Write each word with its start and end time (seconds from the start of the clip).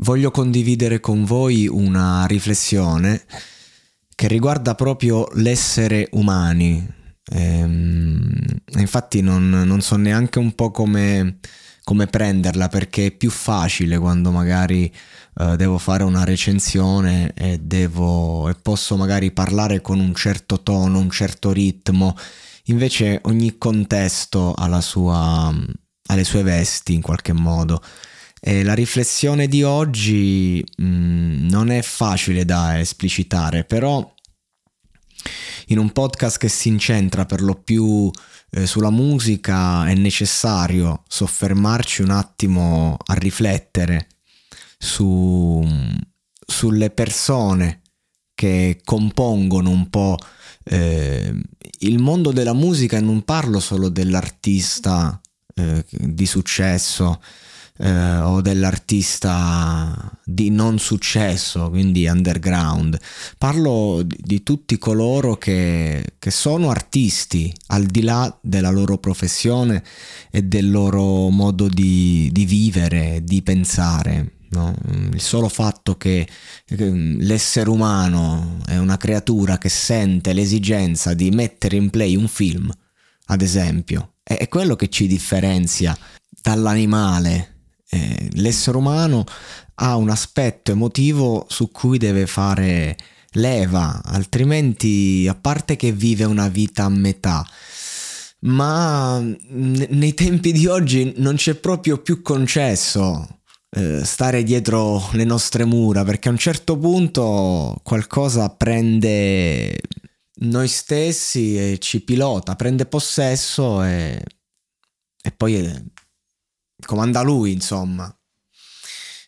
Voglio 0.00 0.30
condividere 0.30 1.00
con 1.00 1.24
voi 1.24 1.66
una 1.66 2.26
riflessione 2.26 3.24
che 4.14 4.28
riguarda 4.28 4.74
proprio 4.74 5.26
l'essere 5.34 6.08
umani. 6.12 6.86
Ehm, 7.32 8.30
infatti 8.76 9.22
non, 9.22 9.48
non, 9.48 9.80
so 9.80 9.96
neanche 9.96 10.38
un 10.38 10.54
po' 10.54 10.70
come, 10.70 11.38
come, 11.82 12.06
prenderla 12.08 12.68
perché 12.68 13.06
è 13.06 13.10
più 13.10 13.30
facile 13.30 13.96
quando 13.98 14.30
magari 14.30 14.92
eh, 15.38 15.56
devo 15.56 15.78
fare 15.78 16.04
una 16.04 16.24
recensione 16.24 17.32
e, 17.34 17.58
devo, 17.58 18.50
e 18.50 18.54
posso 18.54 18.96
magari 18.98 19.32
parlare 19.32 19.80
con 19.80 19.98
un 19.98 20.14
certo 20.14 20.62
tono, 20.62 20.98
un 20.98 21.10
certo 21.10 21.52
ritmo. 21.52 22.14
Invece 22.64 23.20
ogni 23.24 23.56
contesto 23.56 24.52
ha, 24.52 24.80
sua, 24.82 25.46
ha 25.46 26.14
le 26.14 26.24
sue 26.24 26.42
vesti 26.42 26.92
in 26.92 27.00
qualche 27.00 27.32
modo. 27.32 27.82
E 28.48 28.62
la 28.62 28.74
riflessione 28.74 29.48
di 29.48 29.64
oggi 29.64 30.64
mh, 30.76 30.84
mm, 30.86 31.48
non 31.48 31.68
è 31.68 31.82
facile 31.82 32.44
da 32.44 32.78
esplicitare, 32.78 33.64
però 33.64 34.14
in 35.66 35.78
un 35.78 35.90
podcast 35.90 36.38
che 36.38 36.46
si 36.48 36.68
incentra 36.68 37.26
per 37.26 37.42
lo 37.42 37.56
più 37.56 38.08
eh, 38.50 38.64
sulla 38.64 38.90
musica 38.90 39.88
è 39.88 39.94
necessario 39.94 41.02
soffermarci 41.08 42.02
un 42.02 42.10
attimo 42.10 42.96
a 43.06 43.14
riflettere 43.14 44.06
su, 44.78 45.66
sulle 46.46 46.90
persone 46.90 47.80
che 48.32 48.80
compongono 48.84 49.70
un 49.70 49.90
po' 49.90 50.18
eh, 50.62 51.34
il 51.80 51.98
mondo 51.98 52.30
della 52.30 52.54
musica. 52.54 52.96
E 52.96 53.00
non 53.00 53.24
parlo 53.24 53.58
solo 53.58 53.88
dell'artista 53.88 55.20
eh, 55.52 55.84
di 55.90 56.26
successo 56.26 57.20
eh, 57.78 58.18
o 58.18 58.40
dell'artista 58.40 60.10
di 60.24 60.50
non 60.50 60.78
successo, 60.78 61.68
quindi 61.70 62.06
underground. 62.06 62.98
Parlo 63.38 64.02
di, 64.02 64.16
di 64.20 64.42
tutti 64.42 64.78
coloro 64.78 65.36
che, 65.36 66.14
che, 66.18 66.30
sono 66.30 66.70
artisti 66.70 67.52
al 67.68 67.84
di 67.84 68.02
là 68.02 68.36
della 68.42 68.70
loro 68.70 68.98
professione 68.98 69.82
e 70.30 70.42
del 70.42 70.70
loro 70.70 71.28
modo 71.30 71.68
di, 71.68 72.28
di 72.32 72.44
vivere, 72.44 73.20
di 73.22 73.42
pensare. 73.42 74.32
No? 74.48 74.74
Il 75.12 75.20
solo 75.20 75.48
fatto 75.48 75.96
che 75.96 76.26
l'essere 76.68 77.68
umano 77.68 78.58
è 78.66 78.78
una 78.78 78.96
creatura 78.96 79.58
che 79.58 79.68
sente 79.68 80.32
l'esigenza 80.32 81.14
di 81.14 81.30
mettere 81.30 81.76
in 81.76 81.90
play 81.90 82.16
un 82.16 82.28
film, 82.28 82.72
ad 83.26 83.42
esempio, 83.42 84.14
è 84.22 84.48
quello 84.48 84.76
che 84.76 84.88
ci 84.88 85.06
differenzia 85.06 85.96
dall'animale 86.42 87.55
eh, 87.96 88.28
l'essere 88.34 88.76
umano 88.76 89.24
ha 89.76 89.96
un 89.96 90.10
aspetto 90.10 90.72
emotivo 90.72 91.46
su 91.48 91.70
cui 91.70 91.98
deve 91.98 92.26
fare 92.26 92.96
leva, 93.32 94.00
altrimenti 94.04 95.26
a 95.28 95.34
parte 95.34 95.76
che 95.76 95.92
vive 95.92 96.24
una 96.24 96.48
vita 96.48 96.84
a 96.84 96.88
metà, 96.88 97.46
ma 98.40 99.18
nei 99.18 100.14
tempi 100.14 100.52
di 100.52 100.66
oggi 100.66 101.14
non 101.16 101.36
c'è 101.36 101.54
proprio 101.54 101.98
più 101.98 102.22
concesso 102.22 103.36
eh, 103.70 104.04
stare 104.04 104.42
dietro 104.42 105.10
le 105.12 105.24
nostre 105.24 105.64
mura 105.64 106.04
perché 106.04 106.28
a 106.28 106.32
un 106.32 106.38
certo 106.38 106.78
punto 106.78 107.78
qualcosa 107.82 108.48
prende 108.48 109.78
noi 110.38 110.68
stessi 110.68 111.56
e 111.72 111.78
ci 111.78 112.02
pilota, 112.02 112.56
prende 112.56 112.86
possesso 112.86 113.82
e, 113.82 114.22
e 115.22 115.30
poi 115.32 115.92
comanda 116.84 117.22
lui, 117.22 117.52
insomma. 117.52 118.14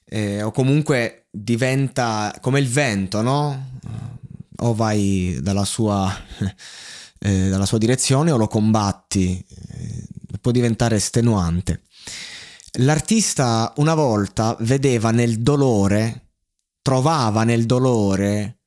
Eh, 0.04 0.42
o 0.42 0.50
comunque 0.50 1.26
diventa 1.30 2.36
come 2.40 2.60
il 2.60 2.68
vento, 2.68 3.22
no? 3.22 3.80
O 4.60 4.74
vai 4.74 5.38
dalla 5.40 5.64
sua, 5.64 6.12
eh, 7.18 7.48
dalla 7.48 7.66
sua 7.66 7.78
direzione 7.78 8.30
o 8.30 8.36
lo 8.36 8.48
combatti, 8.48 9.44
eh, 9.48 10.06
può 10.40 10.50
diventare 10.50 10.96
estenuante. 10.96 11.82
L'artista 12.80 13.72
una 13.76 13.94
volta 13.94 14.56
vedeva 14.60 15.10
nel 15.10 15.40
dolore, 15.40 16.28
trovava 16.82 17.44
nel 17.44 17.66
dolore, 17.66 18.58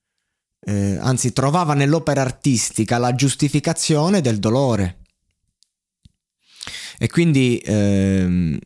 eh, 0.59 0.97
anzi 0.99 1.33
trovava 1.33 1.73
nell'opera 1.73 2.21
artistica 2.21 2.97
la 2.97 3.15
giustificazione 3.15 4.21
del 4.21 4.39
dolore. 4.39 4.97
E 6.99 7.07
quindi 7.07 7.59
ehm, 7.65 8.59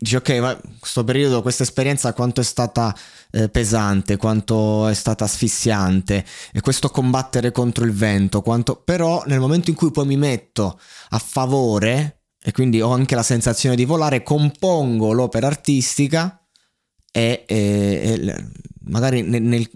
dici 0.00 0.14
ok, 0.14 0.30
ma 0.38 0.60
questo 0.78 1.02
periodo, 1.02 1.42
questa 1.42 1.64
esperienza 1.64 2.12
quanto 2.12 2.40
è 2.40 2.44
stata 2.44 2.96
eh, 3.32 3.48
pesante, 3.48 4.16
quanto 4.16 4.86
è 4.86 4.94
stata 4.94 5.24
asfissiante? 5.24 6.24
E 6.52 6.60
questo 6.60 6.88
combattere 6.88 7.50
contro 7.50 7.84
il 7.84 7.92
vento, 7.92 8.40
quanto... 8.40 8.76
però 8.76 9.24
nel 9.26 9.40
momento 9.40 9.70
in 9.70 9.76
cui 9.76 9.90
poi 9.90 10.06
mi 10.06 10.16
metto 10.16 10.78
a 11.10 11.18
favore 11.18 12.22
e 12.40 12.52
quindi 12.52 12.80
ho 12.80 12.92
anche 12.92 13.16
la 13.16 13.24
sensazione 13.24 13.74
di 13.74 13.84
volare, 13.84 14.22
compongo 14.22 15.12
l'opera 15.12 15.48
artistica 15.48 16.46
e, 17.10 17.44
e, 17.46 18.20
e 18.24 18.46
magari 18.84 19.22
nel, 19.22 19.42
nel, 19.42 19.68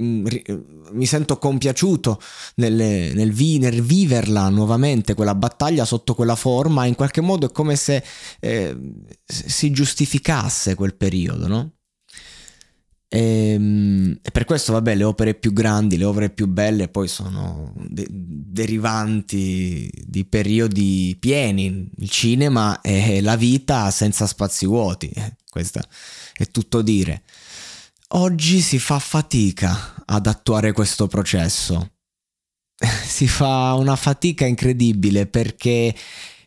mi 0.93 1.07
sento 1.07 1.39
compiaciuto 1.39 2.21
nel, 2.57 2.73
nel, 2.73 3.33
vi, 3.33 3.59
nel, 3.59 3.83
viverla 3.83 4.49
nuovamente 4.49 5.15
quella 5.15 5.35
battaglia 5.35 5.85
sotto 5.85 6.15
quella 6.15 6.37
forma, 6.37 6.87
in 6.87 6.95
qualche 6.95 7.21
modo 7.21 7.47
è 7.47 7.53
come 7.53 7.77
se 7.77 8.03
eh, 8.41 8.77
si 9.25 9.71
giustificasse 9.71 10.75
quel 10.75 10.95
periodo, 10.95 11.47
no? 11.47 11.73
E, 13.15 13.53
ehm, 13.53 14.19
e, 14.23 14.31
per 14.31 14.47
questo, 14.47 14.73
vabbè, 14.73 14.95
le 14.95 15.05
opere 15.05 15.35
più 15.35 15.53
grandi, 15.53 15.99
le 15.99 16.05
opere 16.05 16.31
più 16.31 16.47
belle 16.47 16.89
poi 16.89 17.09
sono 17.09 17.75
de- 17.77 18.07
derivanti 18.11 19.91
di 20.07 20.25
periodi 20.25 21.15
pieni. 21.21 21.91
Il 21.99 22.09
cinema 22.09 22.81
è 22.81 23.21
la 23.21 23.37
vita 23.37 23.91
senza 23.91 24.27
spazi 24.27 24.65
vuoti, 24.65 25.11
eh, 25.11 25.37
questo 25.51 25.81
è 26.35 26.51
tutto 26.51 26.81
dire. 26.81 27.23
Oggi 28.15 28.61
si 28.61 28.79
fa 28.79 28.99
fatica 28.99 30.05
ad 30.05 30.27
attuare 30.27 30.73
questo 30.73 31.07
processo. 31.07 31.93
si 33.07 33.27
fa 33.27 33.73
una 33.75 33.97
fatica 33.97 34.45
incredibile 34.45 35.27
perché 35.27 35.95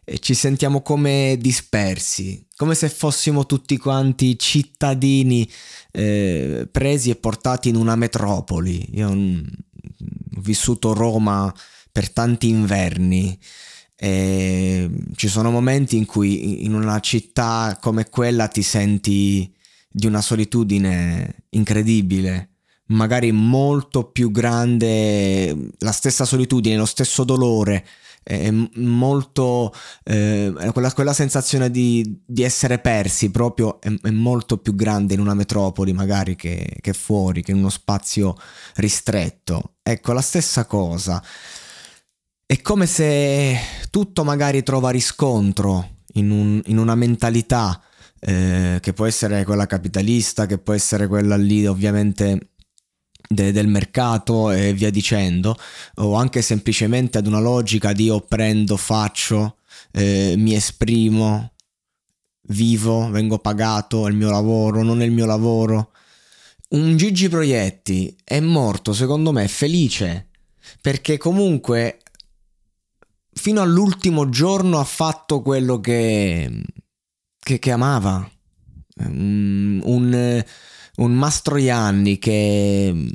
e 0.08 0.20
ci 0.20 0.36
sentiamo 0.36 0.84
come 0.84 1.36
dispersi, 1.40 2.46
come 2.56 2.76
se 2.76 2.90
fossimo 2.90 3.48
tutti 3.48 3.76
quanti 3.78 4.38
cittadini 4.38 5.50
eh, 5.92 6.70
presi 6.72 7.10
e 7.10 7.16
portati 7.16 7.70
in 7.70 7.76
una 7.76 7.96
metropoli. 7.96 8.88
Io 8.98 9.10
ho 9.10 9.42
vissuto 10.42 10.94
Roma 10.94 11.52
per 11.92 12.12
tanti 12.12 12.50
inverni. 12.50 13.36
E 13.96 14.92
ci 15.16 15.28
sono 15.28 15.50
momenti 15.50 15.98
in 15.98 16.06
cui 16.06 16.64
in 16.64 16.76
una 16.76 17.00
città 17.00 17.76
come 17.82 18.08
quella 18.08 18.48
ti 18.48 18.62
senti 18.62 19.55
di 19.96 20.08
una 20.08 20.22
solitudine 20.22 21.46
incredibile 21.52 22.50
magari 22.88 23.32
molto 23.32 24.04
più 24.04 24.30
grande, 24.30 25.72
la 25.80 25.92
stessa 25.92 26.26
solitudine, 26.26 26.76
lo 26.76 26.86
stesso 26.86 27.24
dolore, 27.24 27.84
è 28.22 28.52
molto 28.52 29.74
eh, 30.04 30.52
quella, 30.74 30.92
quella, 30.94 31.14
sensazione 31.14 31.70
di, 31.72 32.22
di, 32.26 32.44
essere 32.44 32.80
persi 32.80 33.30
proprio 33.30 33.80
è, 33.80 33.92
è, 34.02 34.10
molto 34.10 34.58
più 34.58 34.74
grande 34.74 35.14
in 35.14 35.20
una 35.20 35.36
metropoli 35.36 35.94
magari 35.94 36.36
che, 36.36 36.78
che, 36.82 36.94
fuori, 36.94 37.44
che 37.44 37.52
in 37.52 37.58
uno 37.58 37.70
spazio 37.70 38.36
ristretto. 38.76 39.76
Ecco, 39.82 40.14
la 40.14 40.22
stessa 40.22 40.66
cosa. 40.66 41.24
È 42.48 42.62
come 42.62 42.86
se 42.88 43.58
tutto 43.90 44.24
magari 44.24 44.64
trova 44.64 44.90
riscontro 44.90 45.98
in, 46.14 46.32
un, 46.32 46.62
in 46.66 46.78
una 46.78 46.96
mentalità 46.96 47.80
eh, 48.28 48.80
che 48.82 48.94
può 48.94 49.06
essere 49.06 49.44
quella 49.46 49.68
capitalista, 49.68 50.48
che 50.48 50.58
può 50.58 50.74
essere 50.74 51.08
quella 51.08 51.38
lì 51.38 51.68
ovviamente 51.68 52.54
de- 53.30 53.52
del 53.52 53.68
mercato 53.68 54.52
e 54.52 54.74
via 54.74 54.90
dicendo, 54.90 55.56
o 55.96 56.16
anche 56.16 56.42
semplicemente 56.42 57.20
ad 57.20 57.28
una 57.28 57.40
logica 57.40 57.94
di 57.94 58.06
io 58.06 58.22
prendo, 58.22 58.78
faccio, 58.78 59.58
eh, 59.92 60.34
mi 60.38 60.56
esprimo, 60.56 61.54
vivo, 62.48 63.10
vengo 63.12 63.38
pagato, 63.38 64.08
è 64.08 64.10
il 64.10 64.16
mio 64.16 64.32
lavoro, 64.32 64.82
non 64.82 65.02
è 65.02 65.06
il 65.06 65.12
mio 65.12 65.28
lavoro. 65.28 65.92
Un 66.70 66.98
Gigi 66.98 67.30
Proietti 67.30 68.18
è 68.24 68.40
morto, 68.40 68.92
secondo 68.92 69.32
me, 69.32 69.48
felice, 69.48 70.30
perché 70.82 71.18
comunque 71.18 72.00
fino 73.32 73.62
all'ultimo 73.62 74.30
giorno 74.30 74.80
ha 74.80 74.84
fatto 74.84 75.42
quello 75.42 75.80
che, 75.80 76.64
che, 77.46 77.60
che 77.60 77.72
amava. 77.72 78.28
Un, 78.98 79.82
un 79.84 80.44
un 80.98 81.14
Mastroianni 81.14 82.18
che 82.18 82.92
mm, 82.94 83.08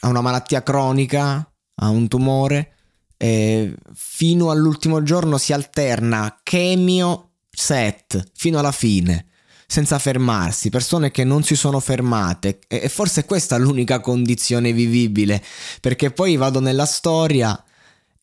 ha 0.00 0.08
una 0.08 0.20
malattia 0.20 0.62
cronica, 0.62 1.50
ha 1.74 1.88
un 1.88 2.08
tumore, 2.08 2.72
e 3.16 3.74
fino 3.94 4.50
all'ultimo 4.50 5.02
giorno 5.02 5.38
si 5.38 5.52
alterna 5.52 6.40
chemio 6.42 7.30
set 7.50 8.30
fino 8.34 8.58
alla 8.58 8.72
fine 8.72 9.28
senza 9.66 9.98
fermarsi, 9.98 10.68
persone 10.68 11.10
che 11.10 11.24
non 11.24 11.42
si 11.42 11.56
sono 11.56 11.80
fermate 11.80 12.60
e 12.68 12.88
forse 12.88 13.24
questa 13.24 13.56
è 13.56 13.58
l'unica 13.58 14.00
condizione 14.00 14.72
vivibile 14.72 15.42
perché 15.80 16.12
poi 16.12 16.36
vado 16.36 16.60
nella 16.60 16.84
storia 16.84 17.60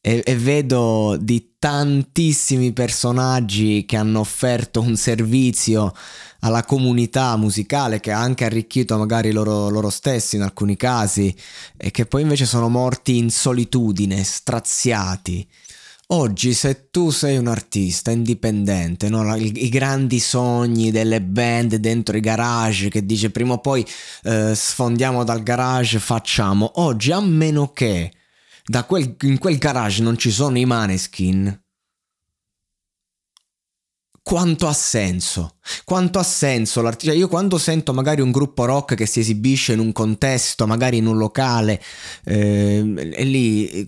e, 0.06 0.22
e, 0.26 0.36
vedo 0.36 1.16
di 1.18 1.54
tantissimi 1.58 2.74
personaggi 2.74 3.86
che 3.86 3.96
hanno 3.96 4.20
offerto 4.20 4.82
un 4.82 4.98
servizio 4.98 5.94
alla 6.42 6.66
comunità 6.66 7.38
musicale 7.38 8.02
che 8.02 8.12
ha 8.12 8.20
anche 8.20 8.44
arricchito 8.44 8.98
magari 8.98 9.32
loro, 9.32 9.70
loro 9.70 9.90
stessi 9.90 10.36
in 10.36 10.42
alcuni 10.42 10.76
casi 10.76 11.34
e 11.78 11.90
che 11.92 12.06
poi 12.06 12.24
invece 12.24 12.46
sono 12.46 12.68
morti 12.68 13.16
in 13.16 13.30
solitudine, 13.30 14.26
straziati. 14.26 15.48
Oggi 16.08 16.54
se 16.54 16.90
tu 16.92 17.10
sei 17.10 17.38
un 17.38 17.48
artista 17.48 18.12
indipendente, 18.12 19.08
no? 19.08 19.34
I, 19.38 19.70
grandi 19.70 20.20
sogni 20.20 20.92
delle 20.92 21.22
band 21.22 21.76
dentro 21.76 22.18
i 22.18 22.20
garage 22.20 22.90
che 22.90 23.06
dice 23.06 23.30
prima 23.30 23.54
o 23.54 23.60
poi 23.60 23.88
eh, 24.24 24.54
sfondiamo 24.54 25.24
dal 25.24 25.42
garage, 25.44 25.98
facciamo. 26.00 26.74
Oggi 26.76 27.14
a 27.14 27.22
meno 27.22 27.72
che 27.72 28.12
quel, 28.88 29.16
in 29.22 29.38
quel 29.38 29.58
garage 29.58 30.02
non 30.02 30.18
ci 30.18 30.32
sono 30.32 30.58
i 30.58 30.66
maneskin. 30.66 31.62
Quanto 34.22 34.68
ha 34.68 34.74
senso? 34.74 35.58
Quanto 35.84 36.18
ha 36.18 36.24
senso 36.24 36.82
l'artista? 36.82 37.12
Cioè 37.12 37.20
io 37.20 37.28
quando 37.28 37.58
sento 37.58 37.94
magari 37.94 38.22
un 38.22 38.32
gruppo 38.32 38.64
rock 38.64 38.96
che 38.96 39.06
si 39.06 39.20
esibisce 39.20 39.74
in 39.74 39.80
un 39.80 39.92
contesto, 39.92 40.66
magari 40.66 40.98
in 40.98 41.08
un 41.08 41.18
locale, 41.18 41.82
eh, 42.24 43.12
e 43.14 43.24
lì 43.26 43.86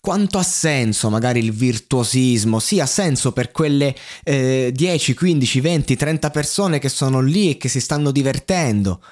quanto 0.00 0.38
ha 0.38 0.42
senso 0.42 1.10
magari 1.10 1.40
il 1.40 1.52
virtuosismo? 1.52 2.58
Sì, 2.58 2.80
ha 2.80 2.86
senso 2.86 3.32
per 3.32 3.50
quelle 3.50 3.94
eh, 4.22 4.70
10, 4.74 5.14
15, 5.14 5.60
20, 5.60 5.96
30 5.96 6.30
persone 6.30 6.78
che 6.78 6.88
sono 6.88 7.20
lì 7.20 7.50
e 7.50 7.56
che 7.56 7.68
si 7.68 7.80
stanno 7.80 8.10
divertendo. 8.10 9.02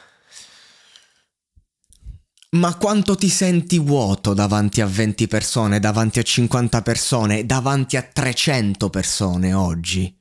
Ma 2.54 2.76
quanto 2.76 3.14
ti 3.14 3.30
senti 3.30 3.78
vuoto 3.78 4.34
davanti 4.34 4.82
a 4.82 4.86
20 4.86 5.26
persone, 5.26 5.80
davanti 5.80 6.18
a 6.18 6.22
50 6.22 6.82
persone, 6.82 7.46
davanti 7.46 7.96
a 7.96 8.02
300 8.02 8.90
persone 8.90 9.54
oggi? 9.54 10.14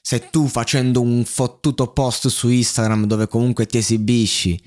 Se 0.00 0.30
tu 0.30 0.46
facendo 0.46 1.00
un 1.00 1.24
fottuto 1.24 1.92
post 1.92 2.28
su 2.28 2.48
Instagram 2.48 3.06
dove 3.06 3.26
comunque 3.26 3.66
ti 3.66 3.78
esibisci, 3.78 4.62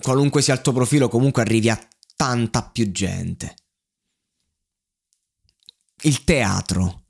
qualunque 0.00 0.42
sia 0.42 0.54
il 0.54 0.60
tuo 0.60 0.72
profilo, 0.72 1.08
comunque 1.08 1.42
arrivi 1.42 1.70
a 1.70 1.88
tanta 2.14 2.62
più 2.62 2.92
gente. 2.92 3.56
Il 6.02 6.22
teatro. 6.22 7.06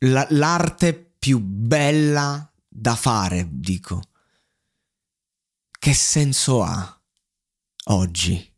La, 0.00 0.26
l'arte 0.30 0.92
più 1.18 1.38
bella 1.38 2.52
da 2.68 2.94
fare, 2.94 3.48
dico 3.50 4.02
che 5.86 5.94
senso 5.94 6.64
ha 6.64 7.00
oggi? 7.84 8.54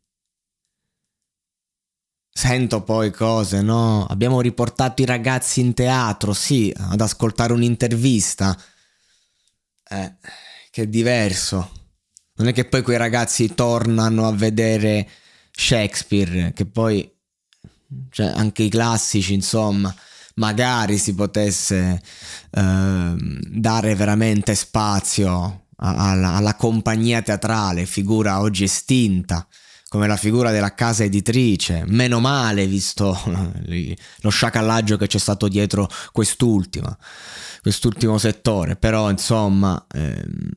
Sento 2.27 2.81
poi 2.81 3.11
cose, 3.11 3.61
no? 3.61 4.03
Abbiamo 4.07 4.41
riportato 4.41 5.03
i 5.03 5.05
ragazzi 5.05 5.59
in 5.59 5.75
teatro, 5.75 6.33
sì, 6.33 6.73
ad 6.75 6.99
ascoltare 6.99 7.53
un'intervista. 7.53 8.59
Eh, 9.89 10.15
che 10.71 10.81
è 10.81 10.87
diverso. 10.87 11.71
Non 12.37 12.47
è 12.47 12.51
che 12.51 12.65
poi 12.65 12.81
quei 12.81 12.97
ragazzi 12.97 13.53
tornano 13.53 14.27
a 14.27 14.33
vedere 14.33 15.07
Shakespeare, 15.51 16.51
che 16.53 16.65
poi, 16.65 17.15
cioè, 18.09 18.25
anche 18.25 18.63
i 18.63 18.69
classici, 18.69 19.35
insomma, 19.35 19.95
magari 20.37 20.97
si 20.97 21.13
potesse 21.13 22.01
eh, 22.49 23.15
dare 23.19 23.93
veramente 23.93 24.55
spazio 24.55 25.67
alla, 25.79 26.35
alla 26.35 26.55
compagnia 26.55 27.21
teatrale, 27.21 27.85
figura 27.85 28.41
oggi 28.41 28.63
estinta, 28.63 29.47
come 29.87 30.07
la 30.07 30.17
figura 30.17 30.51
della 30.51 30.75
casa 30.75 31.03
editrice, 31.03 31.83
meno 31.87 32.19
male 32.19 32.67
visto 32.67 33.17
lo 34.21 34.29
sciacallaggio 34.29 34.97
che 34.97 35.07
c'è 35.07 35.17
stato 35.17 35.47
dietro 35.47 35.89
quest'ultima, 36.11 36.95
quest'ultimo 37.61 38.17
settore, 38.17 38.75
però 38.75 39.09
insomma, 39.09 39.83
ehm, 39.91 40.51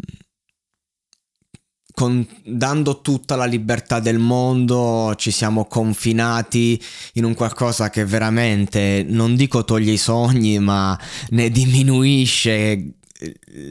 con, 1.95 2.27
dando 2.45 3.01
tutta 3.01 3.37
la 3.37 3.45
libertà 3.45 4.01
del 4.01 4.19
mondo 4.19 5.15
ci 5.17 5.31
siamo 5.31 5.67
confinati 5.67 6.83
in 7.15 7.25
un 7.25 7.35
qualcosa 7.35 7.91
che 7.91 8.05
veramente, 8.05 9.05
non 9.07 9.37
dico 9.37 9.65
toglie 9.65 9.93
i 9.93 9.99
sogni, 9.99 10.59
ma 10.59 10.99
ne 11.31 11.51
diminuisce 11.51 12.53
eh, 12.53 12.89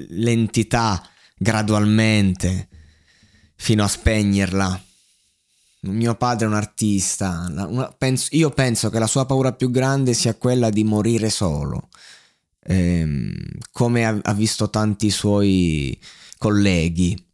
l'entità 0.09 1.03
gradualmente 1.41 2.67
fino 3.55 3.83
a 3.83 3.87
spegnerla. 3.87 4.83
Mio 5.83 6.13
padre 6.13 6.45
è 6.45 6.47
un 6.47 6.53
artista, 6.53 7.51
io 8.29 8.49
penso 8.51 8.91
che 8.91 8.99
la 8.99 9.07
sua 9.07 9.25
paura 9.25 9.51
più 9.51 9.71
grande 9.71 10.13
sia 10.13 10.35
quella 10.35 10.69
di 10.69 10.83
morire 10.83 11.31
solo, 11.31 11.89
ehm, 12.65 13.33
come 13.71 14.05
ha, 14.05 14.33
visto 14.33 14.69
tanti 14.69 15.09
suoi 15.09 15.99
colleghi. 16.37 17.25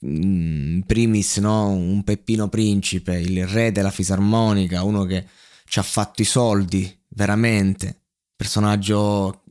In 0.00 0.76
mm, 0.76 0.80
primis 0.80 1.38
no? 1.38 1.70
un 1.70 2.04
Peppino 2.04 2.48
Principe, 2.48 3.18
il 3.18 3.46
re 3.46 3.72
della 3.72 3.90
fisarmonica, 3.90 4.82
uno 4.82 5.04
che 5.04 5.26
ci 5.64 5.78
ha 5.78 5.82
fatto 5.82 6.20
i 6.20 6.26
soldi, 6.26 6.94
veramente, 7.08 8.02
personaggio 8.36 9.44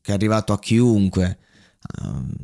che 0.00 0.12
è 0.12 0.14
arrivato 0.14 0.54
a 0.54 0.58
chiunque, 0.58 1.38
ehm, 2.00 2.34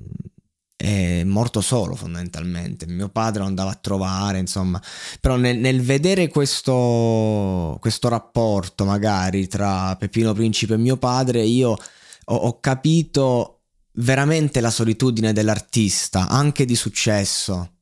è 0.83 1.23
morto 1.23 1.61
solo 1.61 1.95
fondamentalmente. 1.95 2.87
Mio 2.87 3.09
padre 3.09 3.43
lo 3.43 3.47
andava 3.47 3.71
a 3.71 3.79
trovare, 3.81 4.39
insomma. 4.39 4.83
Però 5.21 5.37
nel, 5.37 5.59
nel 5.59 5.81
vedere 5.81 6.27
questo, 6.27 7.79
questo, 7.81 8.09
rapporto 8.09 8.85
magari 8.85 9.47
tra 9.47 9.95
Peppino 9.95 10.33
Principe 10.33 10.75
e 10.75 10.79
mio 10.79 10.97
padre, 10.97 11.43
io 11.43 11.71
ho, 11.71 12.35
ho 12.35 12.59
capito 12.59 13.61
veramente 13.93 14.61
la 14.61 14.71
solitudine 14.71 15.33
dell'artista, 15.33 16.27
anche 16.27 16.65
di 16.65 16.75
successo, 16.75 17.75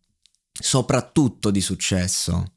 soprattutto 0.52 1.50
di 1.50 1.62
successo. 1.62 2.52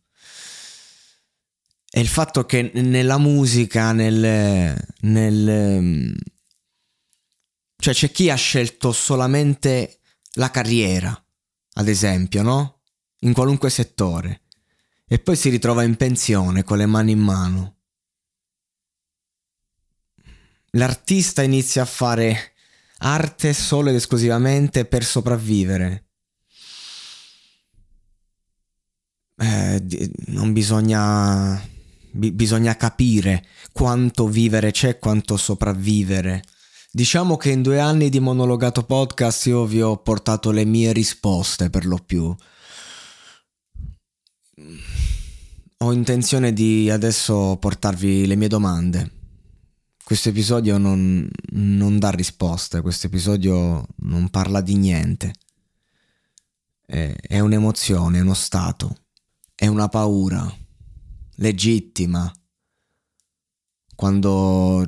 è 1.90 2.00
il 2.00 2.08
fatto 2.08 2.46
che 2.46 2.70
nella 2.74 3.18
musica, 3.18 3.94
nel, 3.94 4.76
nel 5.02 6.16
cioè 7.78 7.94
c'è 7.94 8.12
chi 8.12 8.30
ha 8.30 8.36
scelto 8.36 8.92
solamente 8.92 10.00
la 10.34 10.52
carriera, 10.52 11.26
ad 11.74 11.88
esempio, 11.88 12.42
no? 12.42 12.82
In 13.20 13.34
qualunque 13.34 13.70
settore. 13.70 14.42
E 15.08 15.20
poi 15.20 15.36
si 15.36 15.50
ritrova 15.50 15.84
in 15.84 15.96
pensione 15.96 16.64
con 16.64 16.78
le 16.78 16.86
mani 16.86 17.12
in 17.12 17.20
mano. 17.20 17.78
L'artista 20.72 21.44
inizia 21.44 21.84
a 21.84 21.86
fare 21.86 22.54
arte 23.00 23.54
solo 23.54 23.90
ed 23.90 23.96
esclusivamente 23.96 24.86
per 24.86 25.04
sopravvivere. 25.04 26.08
Eh, 29.36 30.12
non 30.28 30.54
bisogna, 30.54 31.62
bi- 32.12 32.32
bisogna 32.32 32.76
capire 32.76 33.46
quanto 33.72 34.28
vivere 34.28 34.72
c'è, 34.72 34.98
quanto 34.98 35.38
sopravvivere. 35.38 36.44
Diciamo 36.96 37.38
che 37.38 37.50
in 37.50 37.64
due 37.64 37.80
anni 37.80 38.08
di 38.10 38.20
monologato 38.20 38.84
podcast 38.84 39.48
io 39.48 39.66
vi 39.66 39.82
ho 39.82 39.98
portato 39.98 40.52
le 40.52 40.64
mie 40.64 40.94
risposte 40.94 41.72
per 41.72 41.88
lo 41.88 41.98
più. 41.98 42.36
Ho 45.78 45.92
intenzione 45.92 46.54
di 46.54 46.92
adesso 46.92 47.58
portarvi 47.60 48.28
le 48.28 48.36
mie 48.36 48.48
domande. 48.48 49.12
Questo 50.04 50.30
episodio 50.30 50.78
non, 50.78 51.28
non 51.54 51.98
dà 51.98 52.12
risposte, 52.12 52.82
questo 52.82 53.08
episodio 53.08 53.88
non 53.96 54.30
parla 54.30 54.62
di 54.62 54.76
niente. 54.76 55.34
È, 56.86 57.12
è 57.12 57.40
un'emozione, 57.40 58.20
è 58.20 58.22
uno 58.22 58.36
stato, 58.36 58.96
è 59.56 59.66
una 59.66 59.90
paura 59.90 60.48
legittima. 61.38 62.32
Quando, 63.96 64.88